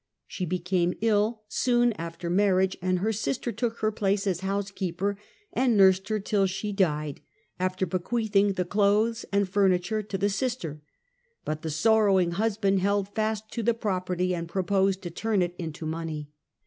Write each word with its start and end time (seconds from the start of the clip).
She 0.25 0.47
became 0.47 0.95
ill 1.01 1.43
soon 1.47 1.93
after 1.93 2.27
marriage, 2.27 2.75
her 2.81 3.13
sister 3.13 3.51
took 3.51 3.81
her 3.81 3.91
place 3.91 4.25
as 4.25 4.39
house 4.39 4.71
keeper 4.71 5.15
and 5.53 5.77
nursed 5.77 6.09
her 6.09 6.19
till 6.19 6.47
she 6.47 6.73
died, 6.73 7.21
after 7.59 7.85
bequeathing 7.85 8.53
the 8.53 8.65
clothes 8.65 9.25
and 9.31 9.47
furniture 9.47 10.01
to 10.01 10.17
the 10.17 10.27
sister; 10.29 10.81
but 11.45 11.61
the 11.61 11.69
sorrowing 11.69 12.31
husband 12.31 12.79
held 12.79 13.09
fast 13.13 13.51
to 13.51 13.61
the 13.61 13.75
property 13.75 14.33
and 14.33 14.49
proposed 14.49 15.03
to 15.03 15.11
turn 15.11 15.43
it 15.43 15.53
into 15.59 15.85
money. 15.85 16.31